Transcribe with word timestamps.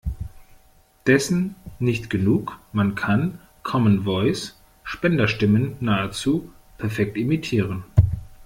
Dessen 1.05 1.53
nicht 1.77 2.09
genug: 2.09 2.59
Man 2.73 2.95
kann 2.95 3.37
Common 3.61 4.03
Voice 4.03 4.59
Spenderstimmen 4.83 5.75
nahezu 5.79 6.51
perfekt 6.79 7.17
imitieren. 7.17 7.83